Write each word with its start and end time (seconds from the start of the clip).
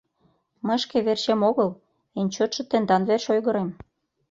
Мый 0.65 0.77
шке 0.83 0.97
верчем 1.07 1.41
огыл, 1.49 1.69
эн 2.19 2.27
чотшо 2.35 2.61
тендан 2.69 3.01
верч 3.09 3.25
ойгырем. 3.33 3.69